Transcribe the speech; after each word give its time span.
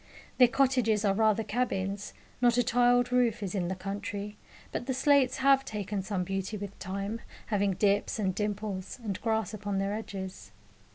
Their 0.39 0.47
cottages 0.47 1.05
are 1.05 1.13
rather 1.13 1.43
cabins; 1.43 2.15
not 2.41 2.57
a 2.57 2.63
tiled 2.63 3.11
roof 3.11 3.43
is 3.43 3.53
in 3.53 3.67
the 3.67 3.75
country, 3.75 4.35
but 4.71 4.87
the 4.87 4.95
slates 4.95 5.37
have 5.37 5.63
taken 5.63 6.01
some 6.01 6.23
beauty 6.23 6.57
with 6.57 6.79
time, 6.79 7.21
having 7.53 7.73
dips 7.75 8.17
and 8.17 8.33
dimples, 8.33 8.97
and 9.03 9.21
grass 9.21 9.53
upon 9.53 9.77
their 9.77 9.93
edges. 9.93 10.53